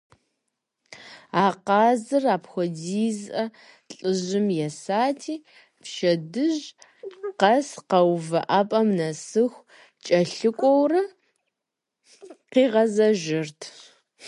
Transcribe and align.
А 1.43 1.45
къазыр 1.65 2.23
апхуэдизӏэ 2.35 3.43
лӏыжьым 3.95 4.47
есати, 4.67 5.35
пщэдджыжь 5.81 6.67
къэс 7.39 7.69
къэувыӏэпӏэм 7.89 8.89
нэсыху 8.97 9.67
кӏэлъыкӏуэурэ 10.05 11.01
къигъэзэжырт. 12.51 13.61